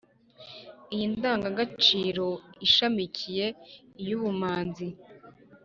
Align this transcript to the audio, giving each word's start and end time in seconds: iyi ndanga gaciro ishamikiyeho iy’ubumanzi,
iyi 0.93 1.05
ndanga 1.15 1.47
gaciro 1.59 2.27
ishamikiyeho 2.65 3.57
iy’ubumanzi, 4.01 4.87